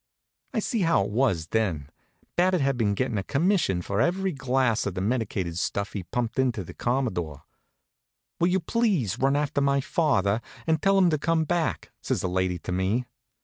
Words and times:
I 0.55 0.57
sees 0.57 0.85
how 0.85 1.03
it 1.03 1.11
was 1.11 1.49
then; 1.49 1.87
Babbitt 2.35 2.59
had 2.59 2.75
been 2.75 2.95
gettin' 2.95 3.19
a 3.19 3.23
commission 3.23 3.83
for 3.83 4.01
every 4.01 4.31
glass 4.31 4.87
of 4.87 4.95
the 4.95 4.99
medicated 5.01 5.59
stuff 5.59 5.93
he 5.93 6.01
pumped 6.01 6.39
into 6.39 6.63
the 6.63 6.73
Commodore. 6.73 7.43
"Will 8.39 8.47
you 8.47 8.61
please 8.61 9.19
run 9.19 9.35
after 9.35 9.61
my 9.61 9.79
father 9.79 10.41
and 10.65 10.81
tell 10.81 10.97
him 10.97 11.11
to 11.11 11.19
come 11.19 11.43
back," 11.43 11.91
says 12.01 12.21
the 12.21 12.29
lady 12.29 12.57
to 12.57 12.71
me. 12.71 13.05